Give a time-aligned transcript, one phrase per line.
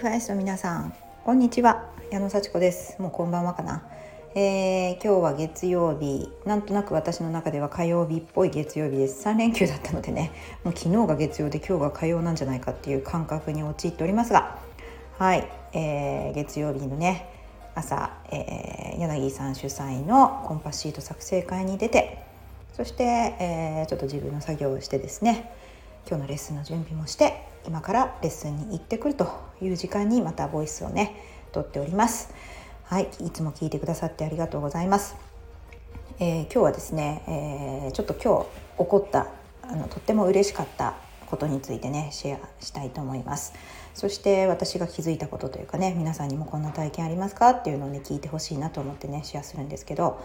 [0.00, 0.94] ファイスの皆さん
[1.26, 1.90] こんにちは。
[2.10, 2.96] 矢野幸子です。
[3.02, 3.82] もうこんばんはかな、
[4.34, 6.32] えー、今日は月曜日。
[6.46, 9.28] なんとなく私の中では火曜日っぽい月曜日です。
[9.28, 10.32] 3連休だったのでね。
[10.64, 14.58] もう昨日が月曜で今日が火曜なんじゃないかっていう感覚に陥っておりますが。
[15.18, 17.28] はい、えー、月曜日のね
[17.74, 22.24] 朝、えー、柳さん主催のコンパシート作成会に出て
[22.72, 25.52] そして、えー、ちょっと自分の作業をしてですね
[26.08, 29.28] 今日のレッスンの準備もして今からレッスンに行ってくると
[29.60, 31.14] いう時間にまたボイスをね
[31.52, 32.32] 撮っております。
[32.84, 35.14] はいいつも聞いてくださってありがとうございます、
[36.18, 38.46] えー、今日はですね、えー、ちょっと今日
[38.82, 39.28] 起こった
[39.62, 40.96] あのとっても嬉しかった
[41.26, 43.52] ことについてねシェアしたいと思います。
[43.94, 47.50] そして私が気づいたことというかね皆さんにもこんな体験ありますか？
[47.50, 50.20] っていうのをね聞いてほしいなと思ってねシェアするんですけど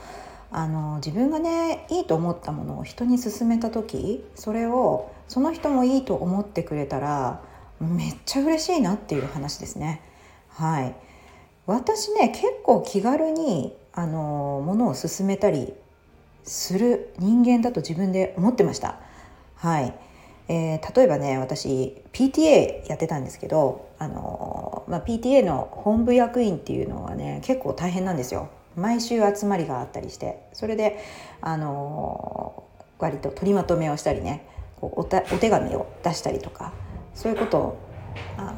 [0.51, 7.41] あの自分がねいいと思ったものを人に勧めた時それをその人もいいと思ってくれたら
[7.79, 10.01] めっちゃ嬉しいなっていう話ですね。
[10.49, 10.95] はい
[11.65, 15.73] 私ね結構気軽にあのものを勧めたり
[16.43, 18.99] する人間だと自分で思ってました。
[19.55, 19.93] はい、
[20.47, 28.49] えー、例えばね私 PTA やってたんですけどあの、まあ、PTA の本部役員っていうのはね結構大変なんですよ。
[28.75, 30.99] 毎週集まりがあったりしてそれで
[31.41, 32.63] あの
[32.99, 34.47] 割と取りまとめをしたりね
[34.79, 36.73] こうおたお手紙を出したりとか
[37.13, 37.77] そういうことを
[38.37, 38.55] あ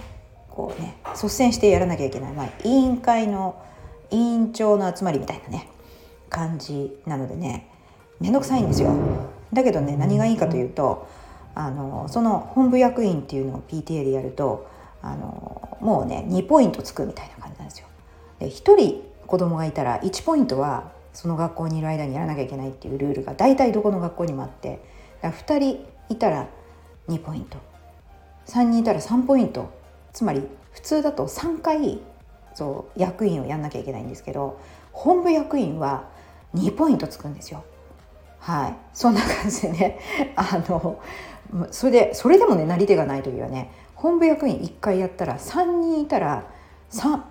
[0.49, 3.61] こうね率先してやらなきゃいけない、まあ、委員会の
[4.09, 5.69] 委員長の集まりみたいなね
[6.29, 7.69] 感じなのでね
[8.19, 8.93] 面倒くさいんですよ。
[9.53, 11.07] だけどね何がいいかというと
[11.55, 14.67] あのその本部役員っていうのを PTA でやると
[15.01, 17.87] あのもうね2ポイントつくみたいな感じなんですよ。
[18.39, 24.79] で1人子供がいたら1ポイントはその学校にいる間にやらなきゃいけないっていうルールが大体どこの学校にもあって
[25.21, 26.47] 2人いたら
[27.09, 27.57] 2ポイント。
[28.45, 29.71] 3人いたら3ポイント。
[30.13, 31.99] つまり普通だと3回
[32.53, 34.59] そう役員をやんなきゃいけないんですけど
[34.91, 36.07] 本部役員は
[36.55, 37.63] 2ポイントつくんですよ。
[38.39, 39.99] はい、そんな感じでね
[40.35, 40.99] あの
[41.71, 46.45] それでそれでもねなり手がない時はね本部役員1回やったら3人いたら
[46.91, 47.27] 1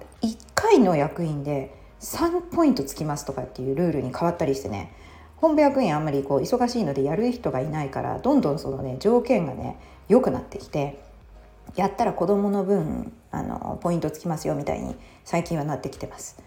[0.55, 4.93] 回の役員で3ポイントつきますとかっていうルールに変わったりしてね
[5.37, 11.01] 本部役員あんまりこう忙しいのでやる人がいないからどんどんそのね条件がね良くなってきて
[11.75, 16.41] やったら子どもの分あのポイントつきますよみたいに最近はなってきてます。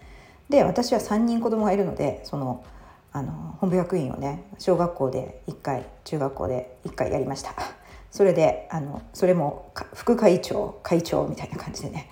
[0.48, 2.64] で私は3人子供がいるのでその
[3.12, 7.54] あの本部役員をね小学校で1回中学校で1回やりました。
[8.10, 12.10] それであのそれも副会長会長みたいな感じでね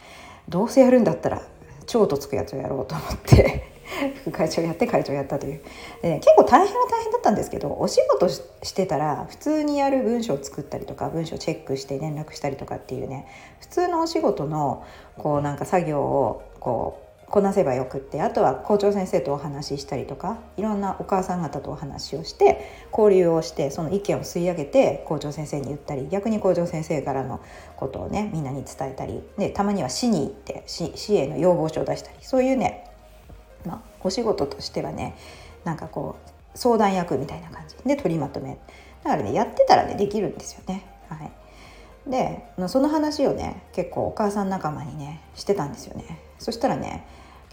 [0.49, 1.43] どうせやるんだったら
[1.88, 3.78] 長とつくやつをやろうと思って
[4.22, 5.60] 副 会長やって会長やったという。
[6.03, 13.26] で、結構大変は大変だったんですけどお仕事してたら普通にやる文章を作ったりとか文章チェックして連絡したりとかっていうね
[13.60, 14.84] 普通のお仕事の
[15.16, 27.41] こうなんか作業をこうこなせばよくってあとは校長先生とお話ししたりとかいろんなお母さん方とお話をして交流をしてその意見を吸い上げて校長先生に言ったり逆に校長先生からの
[27.77, 32.91] ことをねみんなに伝えたりでたまには市に行って市市への要望書を出したりそういうね、
[33.67, 35.17] まあ、お仕事としてはね
[35.65, 37.77] なんかこう相談役みたいな感じ。
[37.84, 38.59] で取りまとめ。
[39.05, 40.84] だからねやってたらねできるんですよね。
[41.09, 41.31] はい。
[42.11, 46.19] でその話をね結構お母さん仲間にねしてたんですよね。
[46.38, 47.06] そしたらね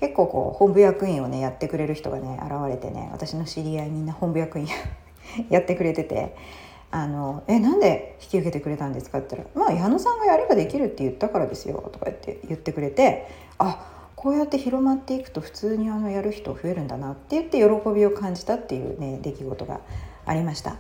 [0.06, 4.68] 結構こう本部役員をねやってくれる人がね現れてね私の知り合いみんな本部役員
[5.50, 6.36] やってくれてて
[6.92, 13.26] 「あのえなんで引き受けてくれたんですか?」って言ったら「まあ矢野さんがやればできるって言ったからですよ」とか言って言ってくれて
[13.58, 19.82] あこうやって広まっていくと普通にあのやる人増えるんだなって言って喜びを感じたっていうね出来事が
[20.28, 20.76] ありました。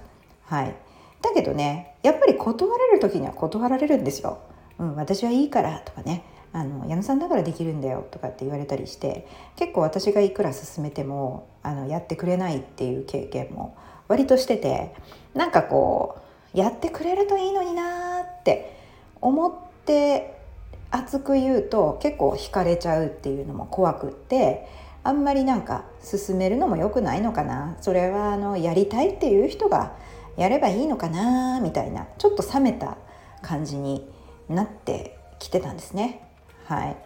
[0.45, 0.75] はい、
[1.23, 4.37] だけどねやっぱり断れる時には断られるんですよ。
[4.77, 6.23] うん、私はいいからとかね
[6.55, 9.27] あの矢野さんだからできるんだよとかって言われたりして
[9.57, 13.75] 結構私がいくら勧めてもあのやってくれないっていう経験も
[14.07, 14.95] 割としてて
[15.33, 16.17] なんかこ
[16.53, 18.73] うやってくれるといいのになって
[19.19, 19.53] 思っ
[19.85, 20.37] て
[20.91, 24.65] 熱く言うと結構惹かれちゃうっていうのも怖くって
[25.03, 29.97] あんまりなんか進めるのも良くないのかなそれはあのやりたいっていう人が
[30.37, 32.95] やればいいのかなみたいなちょっと冷めた
[33.41, 34.07] 感じに
[34.47, 36.24] なってきてたんですね。
[36.65, 36.97] はい、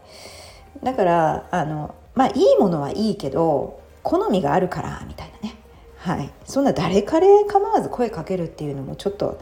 [0.83, 5.55] だからあのまあいいものはいいけど好みがあるからみたいなね、
[5.97, 9.39] はい、そんな誰彼構わず声かけるっていうのもちょっと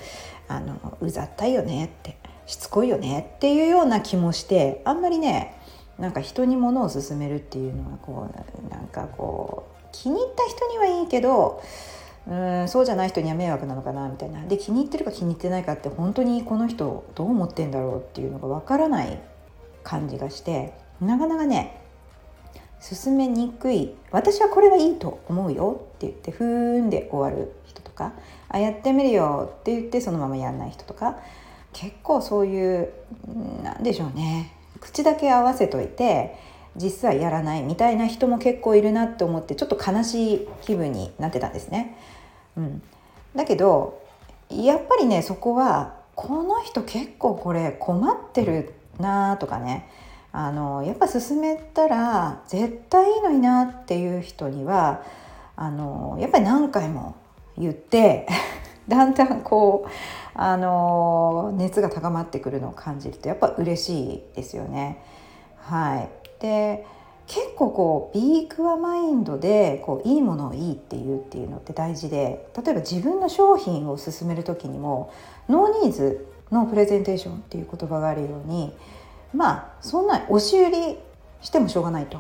[0.48, 5.60] あのうざったいよねってしつこいよねっていうような気もしてあんまりね
[6.00, 11.62] なんか人に物を勧めるっていうのはこうなんかこう気に入った人にはいいけど
[12.28, 14.46] うんそうじゃない人には迷惑なのかなみたいな。
[14.46, 19.20] で気に入ってるか気に入ってないかって本当にこの人どう思ってんだろうっていうのがわからない
[19.88, 21.82] 感じがしてなかなかね
[22.82, 28.12] 進めにくい私はこれはいいと思うよって言ってふーんで終わる人とか
[28.50, 31.18] あやってみるよって言ってそのままやんない人とか
[31.72, 32.90] 結構そういう
[33.64, 34.52] なんでしょうね
[34.82, 36.36] 口だけ合わせといて
[36.76, 41.98] 実はやらないみたいな人も結構いるなって思ってちょっと悲しい気分になってたんですね。
[42.56, 42.82] うん、
[43.36, 44.04] だけど
[44.50, 49.90] やっぱりねそこはこの人結構これ困ってるなとかね
[50.32, 55.04] あのやっぱ進めたら絶対いいのになっていう人には
[55.56, 57.16] あのやっぱり何回も
[57.58, 58.28] 言って
[58.88, 59.90] だんだんこう
[60.36, 65.04] あの熱が高まってくるのを感じるとやっぱ嬉しいですよね。
[65.58, 66.10] はい、
[66.40, 66.86] で
[67.26, 75.12] 結構こうビークアマインドでこういいものをいいっていうっていうのって大事で例えば自分の商品を進める時にも
[75.50, 78.74] ノーニーズのプレゼンテーションっていう言葉があるように
[79.34, 80.98] まあそんな押し売り
[81.42, 82.20] してもしょうがないと。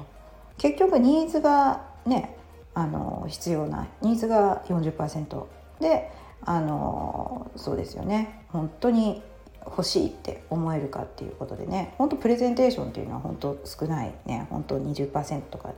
[0.57, 2.35] 結局ニーズがね
[2.73, 5.45] あの必要なニーズが40%
[5.79, 8.45] であのそうですよね。
[8.49, 9.21] 本当に
[9.65, 11.93] 欲しいって思えるかっていうことでね。
[11.97, 14.47] 本当プレゼンテーションっていうのは本当少ないね。
[14.49, 15.73] 本当20%とか、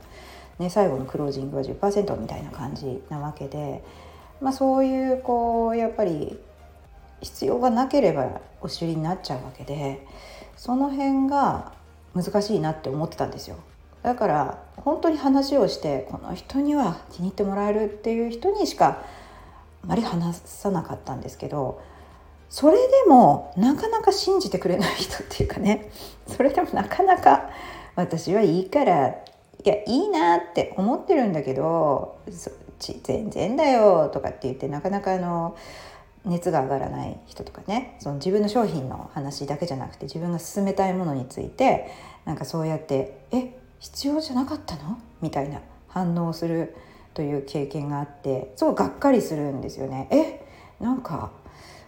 [0.58, 3.82] ね、最後のクロージングは10%みたいな感じなわけで、
[4.40, 6.38] まあ、そういうこうやっぱり
[7.20, 10.06] 必要がなければお尻になっちゃうわけで
[10.56, 11.72] その辺が
[12.14, 13.56] 難しいなって思ってたんですよ。
[14.02, 19.04] だから本当に話をしてこの人には気に入ってもらえるっていう人にしか
[19.82, 21.82] あまり話さなかったんですけど
[22.48, 25.90] それでもなかなか信じてくれない人っていうかね
[26.26, 27.50] それでもなかなか
[27.94, 29.14] 私はいいからい
[29.64, 32.18] やいいなって思ってるんだけど
[32.78, 35.56] 全然だよとかって言ってなかなかあの
[36.24, 41.88] 熱が上がらない人とかねその自分の商品の話だけじゃなくて自分が進めたいものについて
[42.24, 46.76] なんかそうやって「え必要じゃなかったの?」みたいな反応をする
[47.14, 50.08] という経験があってすごいがっかりするんですよね。
[50.10, 50.46] え
[50.82, 51.30] なんか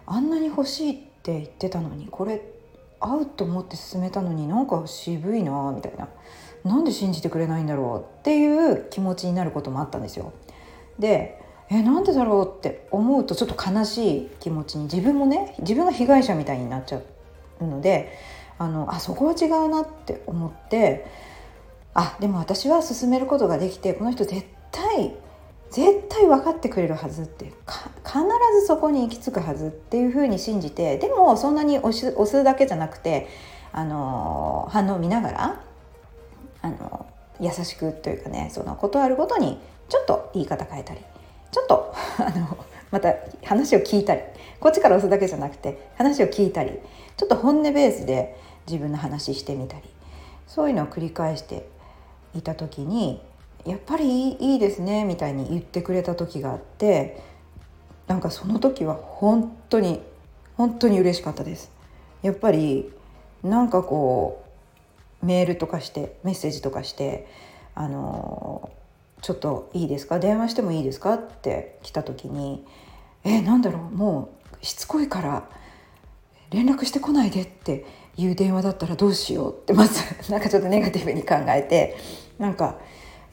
[0.05, 2.41] あんなに欲しいって言ってたのにこれ
[2.99, 6.07] 合うと思って進めたのになんか渋いなみたいな
[6.63, 10.31] なんで信じてくれないんだろうっていう気持ちになることもあったんですよ。
[10.99, 17.01] でえなんでだろうって思うとちょっと悲しい気持ちに自分もね自分が被害者みたいになっちゃ
[17.59, 18.13] うので
[18.57, 21.05] あのあそこは違うなって思って
[21.93, 25.15] あでも私は進めることができてこの人絶対
[25.69, 28.19] 絶対分かってくれるはずって必
[28.59, 33.27] ずそこに行き着くはずっていうふうに信じてでもそんなに押し押すだけじゃなくて
[33.71, 35.63] あの反応を見ながら
[36.61, 37.07] あの
[37.39, 41.01] 優しくというかねその断るごとにちょっと言い方変えたり。
[41.53, 42.57] ちょっと あの
[42.91, 44.21] また話を聞いたり
[44.59, 46.79] こっちから押すだけじゃなくて話を聞いたり
[47.15, 49.83] ちょっと本音ベースで自分の話してみたり
[50.47, 51.67] そういうのを繰り返して
[52.35, 53.21] いた時に
[53.65, 57.21] やっぱりいいですねみたいに言ってくれた時があって
[58.07, 60.01] なんかその時は本当に
[60.57, 61.71] 本当に嬉しかったです。
[62.21, 62.91] やっぱり
[63.43, 64.43] なんかこ
[65.21, 67.27] うメールとかしてメッセージとかして
[67.75, 68.71] あの
[69.23, 70.19] ちょっといいですか？
[70.19, 71.15] 電話してもいいですか？
[71.15, 72.65] って来た時に
[73.23, 73.95] えなんだろう？
[73.95, 74.29] も
[74.61, 75.49] うしつこいから
[76.51, 77.85] 連絡してこないでって
[78.17, 79.99] いう電話だったらどうしようってまず
[80.29, 81.95] なんかちょっとネガティブに考えて
[82.37, 82.75] なんか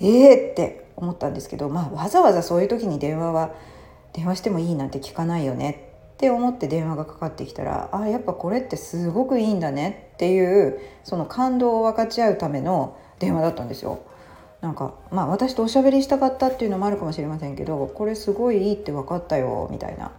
[0.01, 3.51] ええ、って思ったんですけど、まあ、わざわざそういう時に電話は
[4.15, 13.99] 電話してもいいなんて聞かないよねって思って電話がかかってきたらあやっぱこれってすごくいいんだねっていうその感動を分かち合うための電話だったんですよ。
[14.61, 20.13] なんかまあ私とおしゃべりしたかったっていうのもあるかもしれませんけどこれすごいいいって分かったよみたいな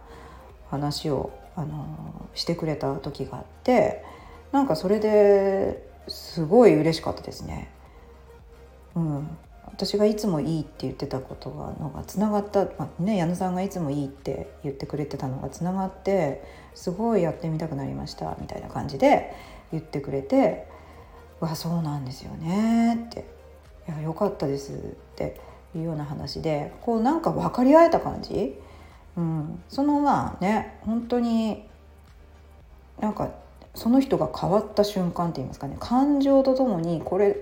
[0.70, 4.02] 話を、あのしてくれた時があって
[4.52, 7.70] なんかそれですごい嬉しかったですね。
[8.94, 9.28] うん、
[9.66, 16.42] 私がいつもいいって言ってたことがのがつながった、まあ、ね、矢野さんがいつもいいって言ってくれてたのがつながって
[16.74, 19.32] すごいやってみたくなりましたみたいな感じで
[19.70, 20.66] 言ってくれて
[21.40, 23.24] 「わそうなんですよね」って
[23.88, 24.76] 「いやよかったです」っ
[25.16, 25.40] て
[25.74, 28.60] いうような話でこうなんか分かり合えた感じ、
[29.16, 31.68] うん、そのまあね本当に
[33.00, 33.30] なんか
[33.74, 35.76] その人が変わった瞬間って言いますかね。
[35.80, 37.36] 感情とともにこれ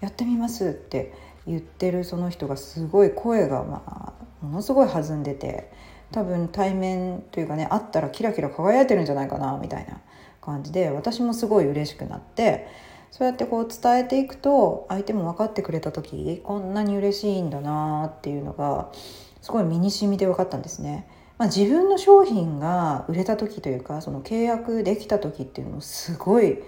[0.00, 1.12] やってみますって
[1.46, 4.12] 言ってるその人がすごい声がまあ
[4.44, 5.70] ものすごい弾んでて
[6.12, 10.00] 多分対面というかね会ったらキラキラ輝いてるんじゃないかなみたいな
[10.40, 12.68] 感じで私もすごい嬉しくなって
[13.16, 18.92] そうやってこう伝えていくと相手も分かってくれた時こんなに嬉しいんだなっていうのが
[19.40, 21.08] すごい身に染みて分かったんですね。
[21.38, 26.58] まあ、自分の商品が売れた時というかその契約できた時っていうのもすごい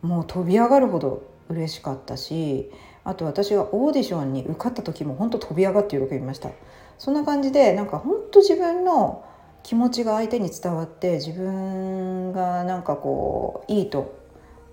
[0.00, 2.70] もう飛び上がるほど嬉しかったし
[3.04, 6.50] あと私がオーディションに受かった時も本当飛び上がって喜びました
[6.98, 9.26] そんな感じでなんか本当自分の
[9.62, 14.14] 気持ちが相手に伝わって自分がなんかこういいと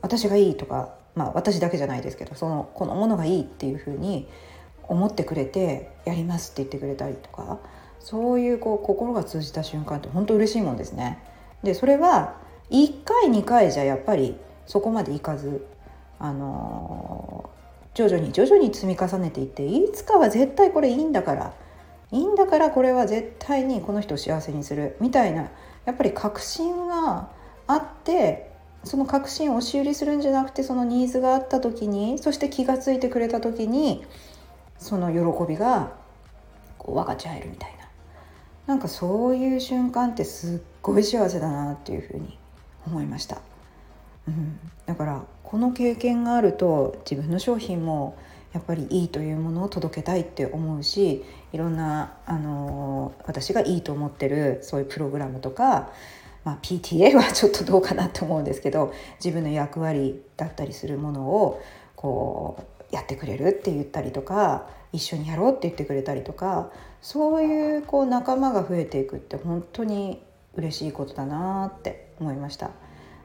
[0.01, 4.27] 私がいいとかまあ私だけじゃないですけどそのこのものがいいっていうふうに
[4.83, 7.59] 思ってくれてやりますって言ってくれたりとか
[7.99, 11.19] そういうこう心が通じた瞬間って本当嬉しいもんですね。
[11.63, 12.35] でそれは
[12.71, 14.35] 1回2回じゃやっぱり
[14.65, 15.65] そこまでいかず
[16.19, 17.49] あの
[17.93, 21.53] 徐々に徐々に積み重ねていっていつかは絶対これいいんだから
[22.11, 25.49] いいんだからこれは絶対にこの人を幸せにするみたいな
[25.85, 27.29] やっぱり確信が
[27.67, 28.48] あって
[28.83, 34.05] その確信を押し売りするんじゃなくてそのニーズがあった時にそして気が付いてくれた時に
[34.77, 35.93] その喜びが
[36.77, 37.79] こう分かち合えるみたいな。
[38.69, 42.37] なんかそういう瞬間ってすっごい幸せだなっていうふうに
[42.85, 43.41] 思いました、
[44.27, 48.15] うん、だからこの経験があると自分の商品も
[48.53, 55.89] やっぱりいいというものを届けたいって思うしいろんなあの私がいいと思ってるそういうプログラムとか、
[56.43, 58.93] まあ、PTA はちょっとどうかなと思うんですけど
[59.23, 61.61] 自分の役割だったりするものを
[61.95, 62.57] こ
[62.91, 70.23] うやってくれるって言ったりとか一緒にやろうって言ってくれたりとかそういうこう仲間が増えていくって本当に
[70.55, 72.71] 嬉しいことだなって思いました。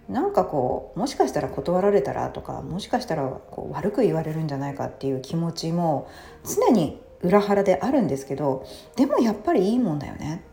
[0.08, 6.10] なんかこうもしかしたら断られたらとかもしかしたらこう悪く言われるんじゃないかっていう気持ちも
[6.44, 8.66] 常に裏腹であるんですけど
[8.96, 10.44] でもやっぱりいいもんだよね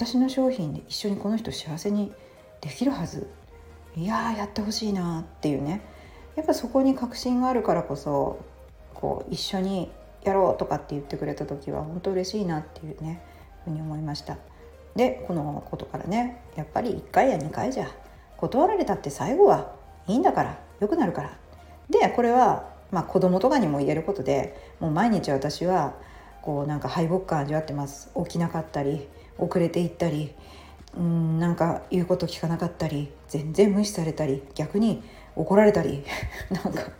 [0.00, 2.10] 私の商品で一緒にこの人幸せに
[2.62, 3.28] できるはず。
[3.94, 5.82] いややってほしいなっていうね。
[6.36, 8.38] やっぱそこに確信があるからこそ
[8.94, 9.92] こう一緒に
[10.24, 13.20] やろうとかって言ってくれた時は本当嬉しいなっていうね
[13.66, 14.38] ふうに思いました。
[14.96, 17.86] でこのことからねやっぱり1回や2回じゃ
[18.38, 19.74] 断られたって最後は
[20.06, 21.38] いいんだから良くなるから。
[21.90, 25.92] でこれはまあ子供とかにも言えることでもう毎日私は
[26.42, 28.10] こうなんか敗北感味わってます。
[28.16, 30.34] 起きなかったり遅れていったり
[30.96, 35.02] うんなんか言うこと聞かなかったり全然無視されたり逆に
[35.36, 36.04] 怒られたり
[36.50, 36.90] なんか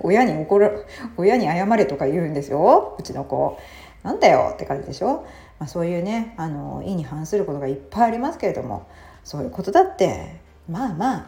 [0.00, 0.70] 親に怒ら
[1.16, 2.96] 親に謝れとか言うんですよ。
[2.98, 3.58] うちの子。
[4.02, 4.50] なんだよ。
[4.54, 5.24] って感じでしょ、
[5.58, 8.86] まあ、そういうねあの意に反することがいっぱいありますけれども
[9.24, 11.26] そういうことだってまあまあ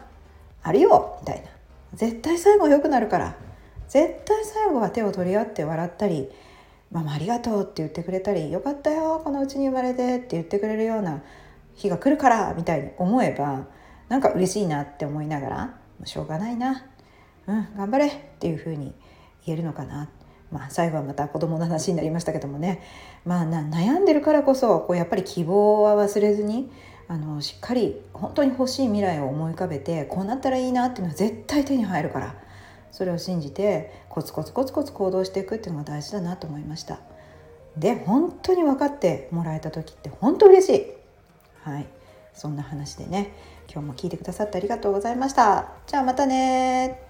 [0.63, 1.17] あるよ。
[1.21, 1.49] みたいな。
[1.93, 3.35] 絶対最後良くなるから。
[3.87, 6.29] 絶対最後は手を取り合って笑ったり
[6.91, 11.21] 「ママありがとう」って言ってくれたり「よかったよこのうちに生まれて」って言ってくれるような
[11.75, 13.67] 日が来るからみたいに思えば
[14.09, 15.71] なんか嬉しいなって思いながらも
[16.03, 16.85] うしょうがないな。
[17.47, 18.93] うん頑張れっていうふうに
[19.45, 20.09] 言えるのかな。
[20.51, 22.81] まあ最後はまた子供の話になりましたけどもね。
[23.25, 26.71] まあ悩んでるからこそこうやっぱり希望は忘れずに
[27.07, 32.35] あのしっかり本当に欲しい未来を思い浮かべてこうなったらいいなっていうのは絶対手に入るから。
[32.91, 36.99] それを信じてコツコツコツコツ行動していくっていうのが大事だなと思いました。
[37.77, 40.85] で本当に分かってもらえた時って本当嬉しい。
[41.63, 41.85] はい。
[42.33, 43.33] そんな話でね
[43.71, 45.73] 今日も聞いてくださってありがとうございました。
[45.87, 47.01] じゃあまたね